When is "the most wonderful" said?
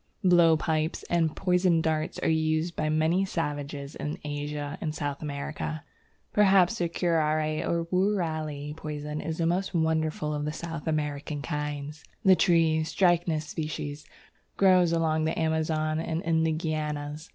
9.37-10.33